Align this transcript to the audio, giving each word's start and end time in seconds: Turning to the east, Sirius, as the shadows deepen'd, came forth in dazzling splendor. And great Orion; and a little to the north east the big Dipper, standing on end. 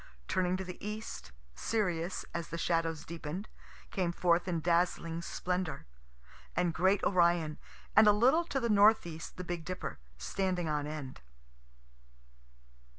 Turning 0.27 0.57
to 0.57 0.63
the 0.63 0.83
east, 0.83 1.31
Sirius, 1.53 2.25
as 2.33 2.47
the 2.47 2.57
shadows 2.57 3.05
deepen'd, 3.05 3.47
came 3.91 4.11
forth 4.11 4.47
in 4.47 4.59
dazzling 4.59 5.21
splendor. 5.21 5.85
And 6.55 6.73
great 6.73 7.03
Orion; 7.03 7.59
and 7.95 8.07
a 8.07 8.11
little 8.11 8.45
to 8.45 8.59
the 8.59 8.67
north 8.67 9.05
east 9.05 9.37
the 9.37 9.43
big 9.43 9.63
Dipper, 9.63 9.99
standing 10.17 10.67
on 10.67 10.87
end. 10.87 11.21